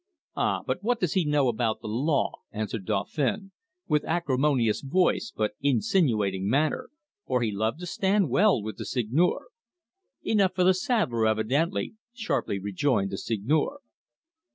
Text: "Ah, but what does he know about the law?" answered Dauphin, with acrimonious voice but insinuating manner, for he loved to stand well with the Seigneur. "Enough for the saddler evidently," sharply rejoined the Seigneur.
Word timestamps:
"Ah, 0.35 0.61
but 0.65 0.81
what 0.81 0.99
does 0.99 1.13
he 1.13 1.25
know 1.25 1.47
about 1.47 1.79
the 1.81 1.87
law?" 1.87 2.37
answered 2.51 2.85
Dauphin, 2.87 3.51
with 3.87 4.03
acrimonious 4.05 4.81
voice 4.81 5.31
but 5.35 5.51
insinuating 5.61 6.49
manner, 6.49 6.89
for 7.27 7.43
he 7.43 7.51
loved 7.51 7.79
to 7.81 7.85
stand 7.85 8.27
well 8.27 8.63
with 8.63 8.77
the 8.77 8.85
Seigneur. 8.85 9.49
"Enough 10.23 10.55
for 10.55 10.63
the 10.63 10.73
saddler 10.73 11.27
evidently," 11.27 11.93
sharply 12.15 12.57
rejoined 12.57 13.11
the 13.11 13.17
Seigneur. 13.19 13.77